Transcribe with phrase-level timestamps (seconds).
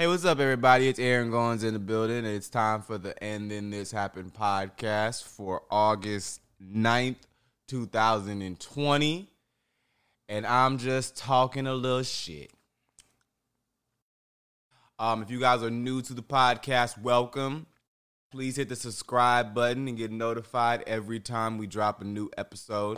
[0.00, 0.88] Hey, what's up, everybody?
[0.88, 2.24] It's Aaron Goins in the building.
[2.24, 7.16] It's time for the And Then This Happened podcast for August 9th,
[7.68, 9.28] 2020.
[10.30, 12.50] And I'm just talking a little shit.
[14.98, 17.66] Um, if you guys are new to the podcast, welcome.
[18.32, 22.96] Please hit the subscribe button and get notified every time we drop a new episode.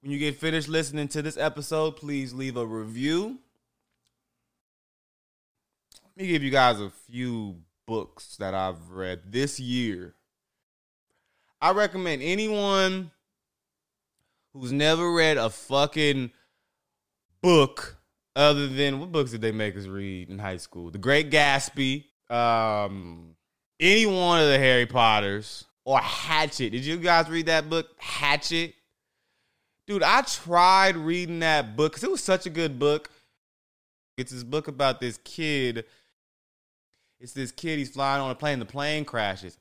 [0.00, 3.40] When you get finished listening to this episode, please leave a review
[6.16, 7.56] let me give you guys a few
[7.88, 10.14] books that I've read this year.
[11.60, 13.10] I recommend anyone
[14.52, 16.30] who's never read a fucking
[17.42, 17.96] book
[18.36, 20.92] other than what books did they make us read in high school?
[20.92, 23.34] The Great Gatsby, um,
[23.80, 26.70] any one of the Harry Potters, or Hatchet.
[26.70, 28.74] Did you guys read that book, Hatchet?
[29.88, 33.10] Dude, I tried reading that book because it was such a good book.
[34.16, 35.84] It's this book about this kid
[37.24, 39.56] it's this kid, he's flying on a plane, the plane crashes.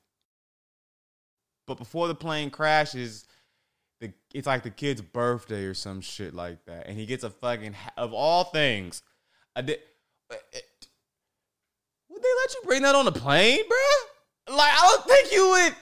[1.65, 3.25] But before the plane crashes,
[4.01, 6.87] the it's like the kid's birthday or some shit like that.
[6.87, 9.01] And he gets a fucking, of all things,
[9.55, 9.77] a di-
[10.29, 10.59] eh, eh,
[12.09, 14.57] would they let you bring that on the plane, bro?
[14.57, 15.75] Like, I don't think you would.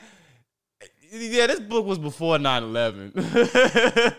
[1.33, 3.13] Yeah, this book was before 9 11.
[3.15, 4.11] yeah,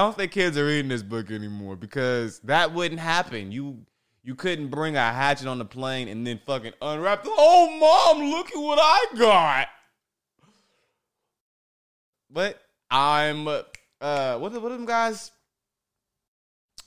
[0.00, 3.52] I don't think kids are reading this book anymore because that wouldn't happen.
[3.52, 3.86] You
[4.24, 7.30] you couldn't bring a hatchet on the plane and then fucking unwrap the.
[7.30, 9.68] Oh, mom, look at what I got.
[12.30, 12.58] But
[12.90, 13.46] I'm.
[13.46, 13.62] Uh,
[14.38, 15.30] what are, what are them guys?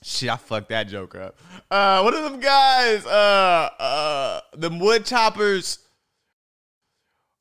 [0.02, 1.38] Shit, I fucked that joke up.
[1.70, 3.06] Uh, what are them guys?
[3.06, 5.78] Uh, uh, the wood choppers.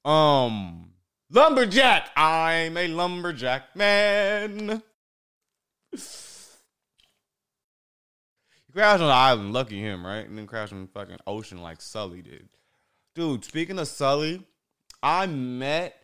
[0.05, 0.91] Um,
[1.31, 2.09] lumberjack.
[2.15, 4.81] I'm a lumberjack man.
[8.77, 9.53] Crashed on the island.
[9.53, 10.27] Lucky him, right?
[10.27, 12.47] And then crashed in the fucking ocean like Sully did.
[13.15, 14.45] Dude, speaking of Sully,
[15.01, 15.95] I met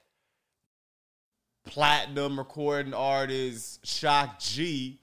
[1.68, 5.00] platinum recording artist Shock G,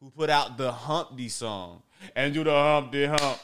[0.00, 1.82] who put out the Humpty song.
[2.16, 3.38] And do the Humpty Hump.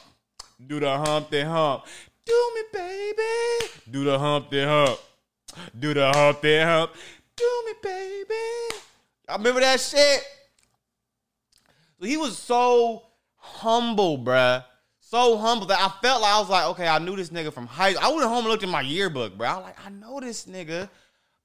[0.65, 1.83] Do the Humpty Hump.
[2.25, 3.71] Do me, baby.
[3.91, 4.99] Do the Humpty Hump.
[5.77, 6.91] Do the Humpty Hump.
[7.35, 8.79] Do me, baby.
[9.29, 10.23] I remember that shit.
[12.01, 13.04] He was so
[13.45, 14.63] humble, bruh.
[14.99, 17.67] So humble that I felt like I was like, okay, I knew this nigga from
[17.67, 17.93] high.
[18.01, 19.47] I went home and looked at my yearbook, bro.
[19.47, 20.89] I like, I know this nigga.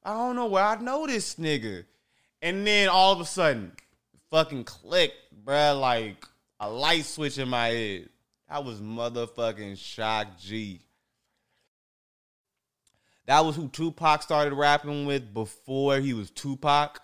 [0.03, 1.85] I don't know where I know this nigga.
[2.43, 3.73] And then all of a sudden,
[4.31, 5.13] fucking click,
[5.45, 6.25] bruh, like
[6.59, 8.09] a light switch in my head.
[8.49, 10.81] That was motherfucking Shock G.
[13.27, 17.01] That was who Tupac started rapping with before he was Tupac.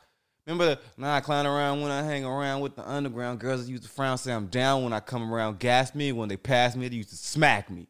[0.46, 3.82] Remember, when I clown around when I hang around with the underground girls that used
[3.82, 6.12] to frown, say I'm down when I come around, gas me.
[6.12, 7.88] When they pass me, they used to smack me.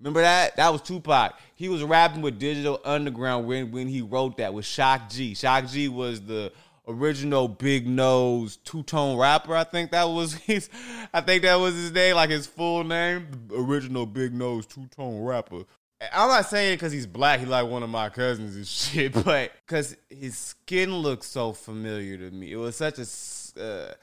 [0.00, 0.56] Remember that?
[0.56, 1.38] That was Tupac.
[1.54, 5.34] He was rapping with Digital Underground when, when he wrote that with Shock G.
[5.34, 6.52] Shock G was the
[6.88, 9.54] original big nose two tone rapper.
[9.54, 10.70] I think that was his.
[11.12, 13.28] I think that was his name, like his full name.
[13.54, 15.64] Original big nose two tone rapper.
[16.12, 19.12] I'm not saying it because he's black, he like one of my cousins and shit,
[19.12, 22.52] but because his skin looks so familiar to me.
[22.52, 23.94] It was such a uh,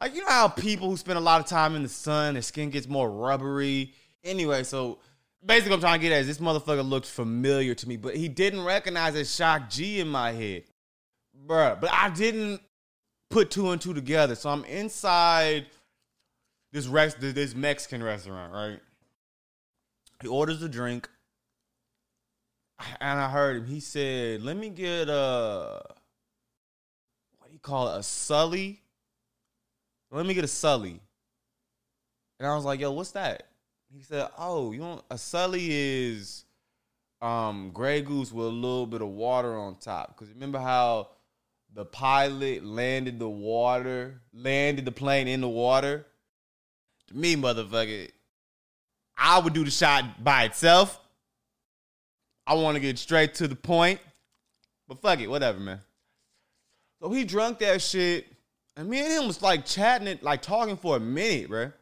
[0.00, 2.42] like you know how people who spend a lot of time in the sun, their
[2.42, 3.92] skin gets more rubbery.
[4.24, 4.98] Anyway, so
[5.44, 8.28] basically, I'm trying to get at is this motherfucker looked familiar to me, but he
[8.28, 10.64] didn't recognize a Shock G in my head,
[11.46, 11.80] bruh.
[11.80, 12.60] But I didn't
[13.28, 15.66] put two and two together, so I'm inside
[16.72, 18.80] this Rex, this Mexican restaurant, right?
[20.22, 21.08] He orders a drink
[23.00, 23.66] and I heard him.
[23.66, 25.82] He said, "Let me get a
[27.38, 27.98] what do you call it?
[27.98, 28.82] A Sully.
[30.10, 31.00] Let me get a Sully."
[32.38, 33.48] And I was like, "Yo, what's that?"
[33.92, 36.44] He said, "Oh, you want a Sully is
[37.20, 40.08] um Grey Goose with a little bit of water on top.
[40.08, 41.08] Because remember how
[41.72, 46.06] the pilot landed the water, landed the plane in the water.
[47.08, 48.10] To me, motherfucker,
[49.16, 50.98] I would do the shot by itself."
[52.46, 54.00] I want to get straight to the point.
[54.88, 55.80] But fuck it, whatever, man.
[57.00, 58.26] So he drunk that shit,
[58.76, 61.72] and me and him was like chatting it, like talking for a minute, bro.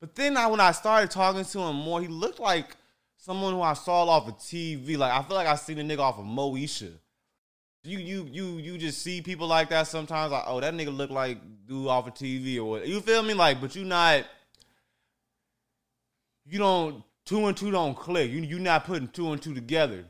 [0.00, 2.76] But then I, when I started talking to him more, he looked like
[3.16, 4.96] someone who I saw off of TV.
[4.96, 6.92] Like I feel like I seen a nigga off of Moesha.
[7.84, 10.32] You you you you just see people like that sometimes.
[10.32, 12.86] Like oh that nigga look like dude off of TV or what?
[12.86, 13.34] You feel me?
[13.34, 14.24] Like but you not.
[16.44, 18.28] You don't two and two don't click.
[18.28, 20.04] You you're not putting two and two together.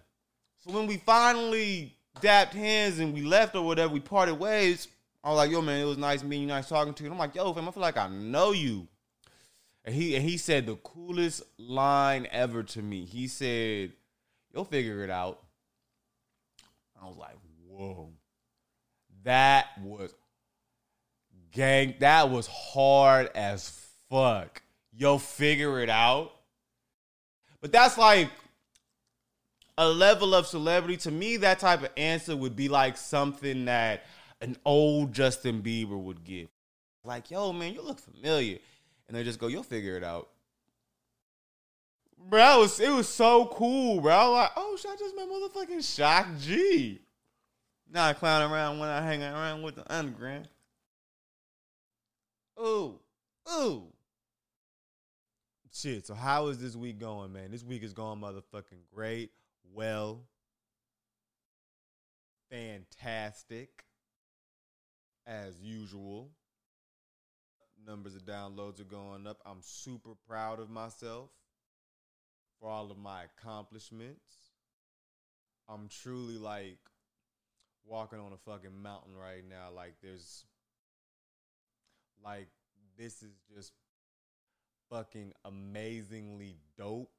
[0.61, 4.89] So when we finally dapped hands and we left or whatever, we parted ways.
[5.23, 7.09] I was like, yo, man, it was nice meeting you, nice talking to you.
[7.09, 8.89] And I'm like, yo, fam, I feel like I know you.
[9.85, 13.05] And he and he said the coolest line ever to me.
[13.05, 13.93] He said,
[14.55, 15.41] You'll figure it out.
[17.01, 17.37] I was like,
[17.67, 18.09] whoa.
[19.25, 20.15] That was
[21.53, 23.69] gang, that was hard as
[24.09, 24.63] fuck.
[24.97, 26.33] Yo, figure it out.
[27.61, 28.31] But that's like
[29.77, 30.97] a level of celebrity.
[30.99, 34.05] To me, that type of answer would be like something that
[34.41, 36.49] an old Justin Bieber would give.
[37.05, 38.59] Like, yo, man, you look familiar.
[39.09, 40.29] And they just go, you'll figure it out.
[42.29, 44.33] Bro, it was, it was so cool, bro.
[44.33, 47.01] Like, oh, shit, I just met motherfucking Shock G.
[47.91, 50.49] Not clowning around when I hang around with the underground.
[52.61, 53.01] Ooh,
[53.53, 53.85] ooh.
[55.81, 57.51] Shit, so how is this week going, man?
[57.51, 59.31] This week is going motherfucking great.
[59.73, 60.27] Well,
[62.51, 63.85] fantastic,
[65.27, 66.33] as usual.
[67.87, 69.39] Numbers of downloads are going up.
[69.47, 71.31] I'm super proud of myself
[72.59, 74.35] for all of my accomplishments.
[75.67, 76.81] I'm truly like
[77.87, 79.69] walking on a fucking mountain right now.
[79.75, 80.45] Like there's
[82.23, 82.49] like
[82.99, 83.73] this is just
[84.91, 87.11] fucking amazingly dope.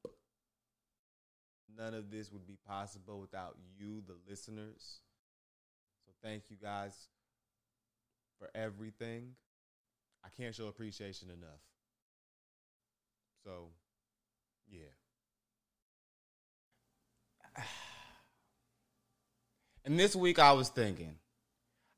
[1.77, 4.99] None of this would be possible without you, the listeners.
[6.05, 6.93] So thank you guys
[8.37, 9.35] for everything.
[10.23, 11.61] I can't show appreciation enough.
[13.43, 13.69] So,
[14.69, 14.89] yeah.
[19.83, 21.15] And this week I was thinking,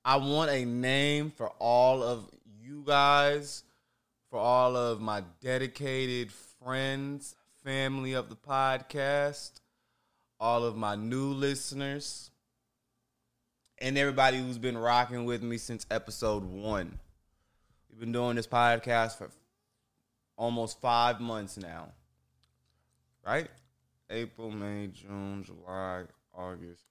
[0.06, 2.30] I want a name for all of
[2.62, 3.64] you guys,
[4.34, 9.52] for all of my dedicated friends, family of the podcast,
[10.40, 12.32] all of my new listeners,
[13.78, 16.98] and everybody who's been rocking with me since episode one.
[17.92, 19.30] We've been doing this podcast for
[20.36, 21.90] almost five months now,
[23.24, 23.52] right?
[24.10, 26.86] April, May, June, July, August.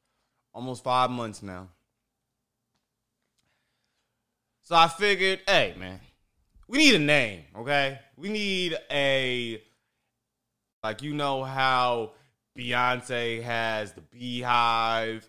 [0.55, 1.67] Almost five months now.
[4.62, 5.99] So I figured, hey, man,
[6.73, 7.99] we need a name, okay?
[8.17, 9.63] We need a,
[10.83, 12.13] like, you know how
[12.59, 15.23] Beyonce has the BeyHive,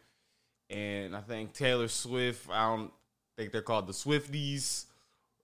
[0.70, 2.92] and I think Taylor Swift, I don't
[3.36, 4.86] think they're called the Swifties.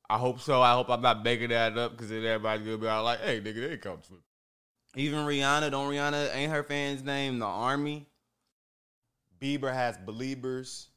[0.10, 0.62] I hope so.
[0.62, 3.42] I hope I'm not making that up because then everybody's gonna be all like, "Hey,
[3.42, 4.24] nigga, they come Swift."
[4.96, 8.08] Even Rihanna, don't Rihanna ain't her fans name the Army.
[9.40, 10.88] Bieber has Beliebers.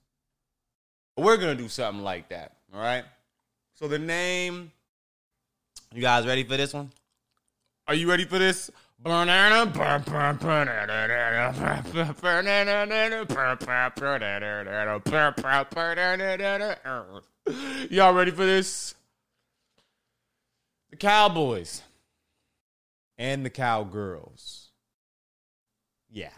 [1.17, 2.57] We're gonna do something like that.
[2.73, 3.05] All right.
[3.75, 4.73] So the name.
[5.95, 6.91] You guys ready for this one?
[7.87, 8.71] Are you ready for this?
[9.05, 9.27] Y'all
[18.15, 18.95] ready for this?
[20.91, 21.83] The Cowboys
[23.19, 24.69] and the Cowgirls.
[26.11, 26.31] Yeah.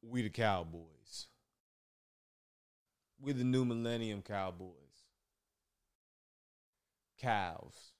[0.00, 1.26] We the Cowboys.
[3.20, 4.83] We the new millennium Cowboys.
[7.20, 7.92] Cows.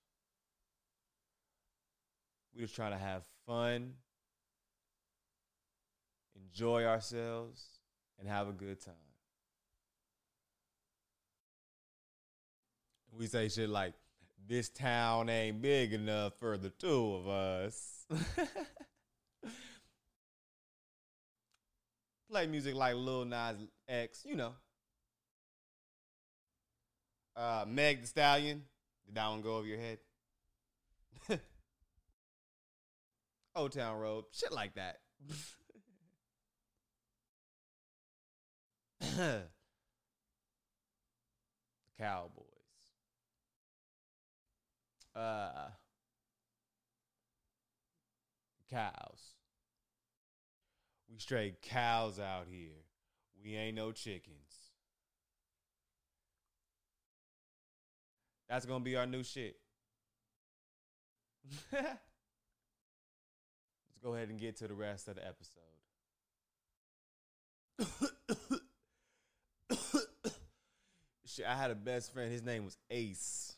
[2.54, 3.94] We just trying to have fun,
[6.36, 7.64] enjoy ourselves,
[8.18, 8.94] and have a good time.
[13.16, 13.94] We say shit like,
[14.46, 18.06] this town ain't big enough for the two of us.
[22.30, 23.56] Play music like Lil Nas
[23.88, 24.52] X, you know.
[27.36, 28.62] Uh, Meg the Stallion.
[29.06, 29.98] Did that one go over your head?
[33.56, 34.24] Old Town Road.
[34.32, 35.00] Shit like that.
[41.98, 42.44] Cowboys.
[45.14, 45.68] Uh,
[48.68, 49.34] cows.
[51.10, 52.82] We straight cows out here.
[53.42, 54.73] We ain't no chickens.
[58.48, 59.56] That's gonna be our new shit.
[61.72, 61.98] Let's
[64.02, 65.62] go ahead and get to the rest of the episode.
[71.26, 72.30] shit, I had a best friend.
[72.30, 73.56] His name was Ace.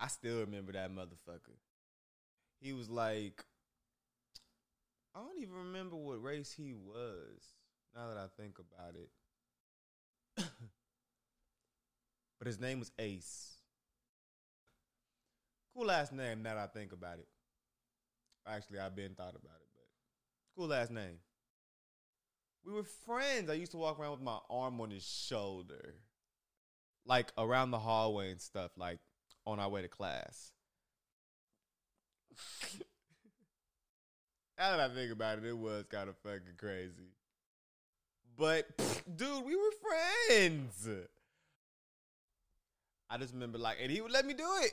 [0.00, 1.56] I still remember that motherfucker.
[2.60, 3.44] He was like,
[5.14, 7.54] I don't even remember what race he was.
[7.94, 9.10] Now that I think about it,
[12.44, 13.56] but his name was Ace.
[15.74, 16.42] Cool ass name.
[16.42, 17.26] Now that I think about it.
[18.46, 19.86] Actually, I've been thought about it, but
[20.54, 21.16] cool ass name.
[22.66, 23.48] We were friends.
[23.48, 25.94] I used to walk around with my arm on his shoulder,
[27.06, 28.98] like around the hallway and stuff, like
[29.46, 30.52] on our way to class.
[34.58, 37.14] now that I think about it, it was kind of fucking crazy.
[38.36, 38.66] But
[39.16, 39.72] dude, we were
[40.28, 40.88] friends.
[43.10, 44.72] I just remember like, and he would let me do it.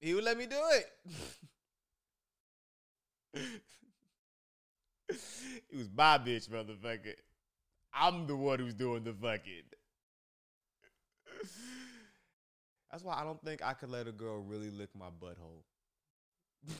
[0.00, 0.86] He would let me do it.
[5.08, 7.14] it was my bitch, motherfucker.
[7.94, 9.62] I'm the one who's doing the fucking.
[12.90, 15.64] That's why I don't think I could let a girl really lick my butthole.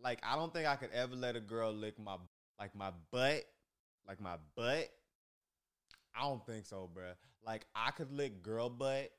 [0.00, 2.16] like I don't think I could ever let a girl lick my
[2.60, 3.44] like my butt,
[4.06, 4.88] like my butt.
[6.16, 7.14] I don't think so, bruh.
[7.44, 9.10] Like I could lick girl butt.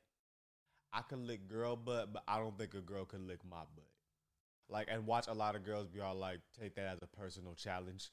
[0.93, 3.85] I could lick girl butt, but I don't think a girl could lick my butt.
[4.69, 7.55] Like and watch a lot of girls be all like take that as a personal
[7.55, 8.09] challenge,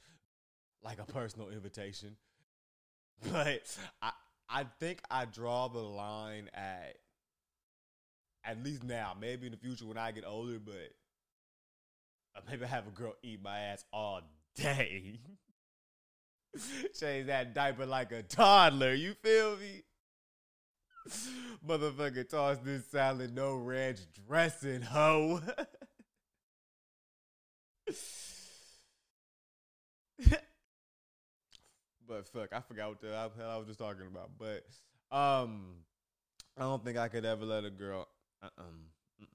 [0.82, 2.16] like a personal invitation.
[3.32, 4.12] But I
[4.48, 6.96] I think I draw the line at
[8.44, 10.92] at least now, maybe in the future when I get older, but
[12.48, 14.20] maybe I have a girl eat my ass all
[14.54, 15.20] day.
[16.98, 18.94] Change that diaper like a toddler.
[18.94, 19.82] You feel me?
[21.66, 25.40] Motherfucker, toss this salad, no ranch dressing, hoe.
[32.06, 34.30] but fuck, I forgot what the hell I was just talking about.
[34.38, 34.64] But
[35.14, 35.76] um,
[36.56, 38.08] I don't think I could ever let a girl.
[38.42, 38.86] Uh-um.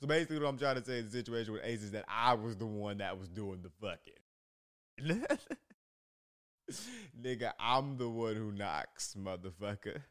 [0.00, 2.34] So basically, what I'm trying to say is the situation with Ace is that I
[2.34, 4.21] was the one that was doing the fucking.
[7.20, 10.02] Nigga, I'm the one who knocks, motherfucker.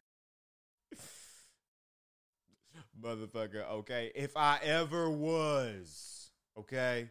[3.02, 4.12] motherfucker, okay?
[4.16, 7.10] If I ever was, okay?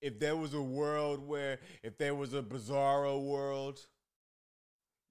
[0.00, 3.80] If there was a world where, if there was a bizarro world,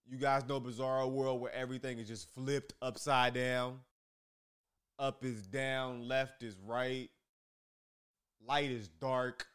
[0.10, 3.80] you guys know bizarro world where everything is just flipped upside down.
[5.00, 7.10] Up is down, left is right,
[8.48, 9.46] light is dark,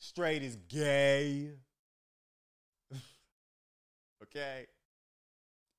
[0.00, 1.52] straight is gay.
[4.24, 4.66] okay?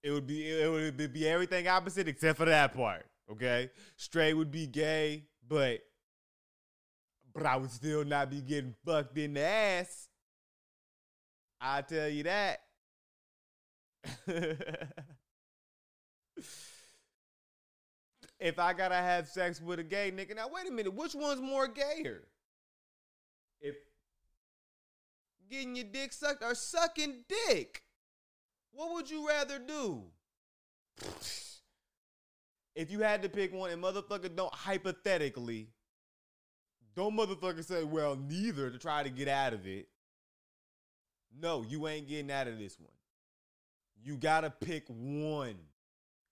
[0.04, 3.06] It would be it would be everything opposite except for that part.
[3.30, 3.70] Okay?
[3.98, 5.82] Straight would be gay, but
[7.34, 10.08] but I would still not be getting fucked in the ass.
[11.60, 12.62] I tell you that.
[18.40, 21.40] if I gotta have sex with a gay nigga, now wait a minute, which one's
[21.40, 22.24] more gayer?
[23.62, 23.75] If
[25.51, 27.84] getting your dick sucked or sucking dick,
[28.72, 30.03] what would you rather do?
[32.74, 35.67] If you had to pick one, and motherfucker don't hypothetically,
[36.96, 39.88] don't motherfucker say, well, neither to try to get out of it.
[41.38, 42.89] No, you ain't getting out of this one.
[44.03, 45.55] You gotta pick one.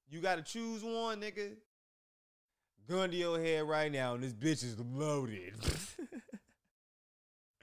[0.09, 1.55] You gotta choose one, nigga.
[2.87, 5.53] Gun to your head right now, and this bitch is loaded.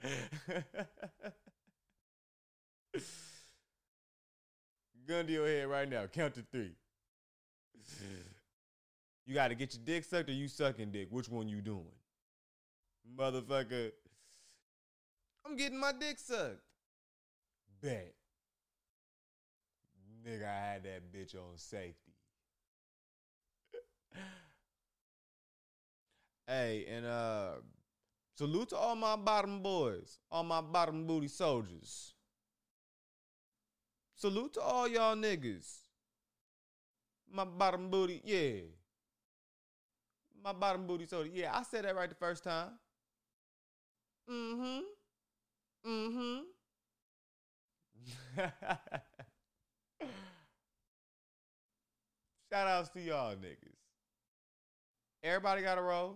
[5.07, 6.05] Gun to your head right now.
[6.07, 6.73] Count to three.
[9.25, 11.07] You gotta get your dick sucked or you sucking dick.
[11.11, 11.83] Which one you doing?
[13.17, 13.91] Motherfucker.
[15.45, 16.61] I'm getting my dick sucked.
[17.81, 18.13] Bet.
[20.25, 22.13] Nigga, I had that bitch on safety.
[26.47, 27.51] hey, and uh
[28.35, 32.13] salute to all my bottom boys, all my bottom booty soldiers.
[34.17, 35.77] Salute to all y'all niggas.
[37.31, 38.61] My bottom booty, yeah.
[40.43, 41.29] My bottom booty soldier.
[41.31, 42.71] Yeah, I said that right the first time.
[44.27, 44.79] Mm-hmm.
[45.87, 46.39] Mm-hmm.
[52.51, 53.77] Shout outs to y'all niggas.
[55.23, 56.15] Everybody got a roll.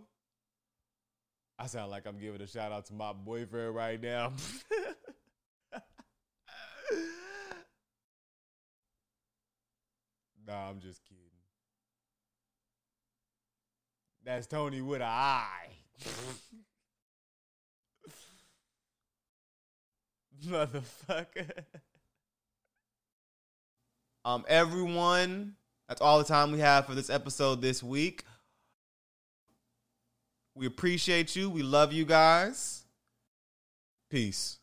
[1.60, 4.34] I sound like I'm giving a shout out to my boyfriend right now.
[10.52, 11.24] nah, I'm just kidding.
[14.24, 15.70] That's Tony with an eye.
[20.46, 21.52] Motherfucker.
[24.26, 25.56] Um, everyone,
[25.88, 28.24] that's all the time we have for this episode this week.
[30.54, 31.50] We appreciate you.
[31.50, 32.84] We love you guys.
[34.10, 34.61] Peace.